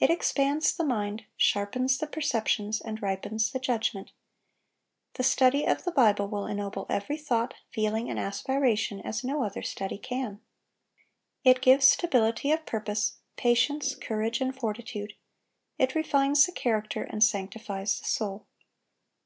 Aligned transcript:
It 0.00 0.08
expands 0.08 0.74
the 0.74 0.82
mind, 0.82 1.26
sharpens 1.36 1.98
the 1.98 2.06
perceptions, 2.06 2.80
and 2.80 3.02
ripens 3.02 3.50
the 3.52 3.58
judgment. 3.58 4.12
The 5.16 5.22
study 5.22 5.66
of 5.66 5.84
the 5.84 5.92
Bible 5.92 6.26
will 6.26 6.46
ennoble 6.46 6.86
every 6.88 7.18
thought, 7.18 7.52
feeling, 7.70 8.08
and 8.08 8.18
aspiration 8.18 9.02
as 9.02 9.22
no 9.22 9.42
other 9.44 9.60
study 9.62 9.98
can. 9.98 10.40
It 11.44 11.60
gives 11.60 11.86
stability 11.86 12.50
of 12.50 12.64
purpose, 12.64 13.18
patience, 13.36 13.94
courage, 13.94 14.40
and 14.40 14.56
fortitude; 14.58 15.12
it 15.76 15.94
refines 15.94 16.46
the 16.46 16.52
character, 16.52 17.02
and 17.02 17.22
sanctifies 17.22 17.98
the 17.98 18.06
soul. 18.06 18.46